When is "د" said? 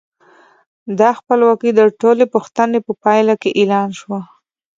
1.75-1.81